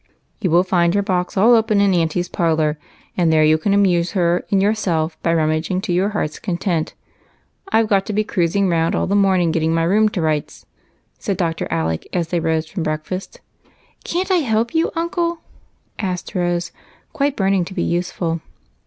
[0.41, 2.79] "You will find your box all open up in auntie's parlor,
[3.15, 6.95] and there you can amuse her and yourself by rum maging to your heart's content;
[7.71, 10.65] I 've got to be cruising round all the morning getting my room to rights,"
[11.19, 11.67] said Dr.
[11.69, 13.41] Alec, as they rose from breakfast.
[13.59, 15.41] 52 EIGHT COUSINS." Can't I help you, uncle?"
[15.99, 16.71] asked Rose,
[17.13, 18.41] quite burn ing to be useful.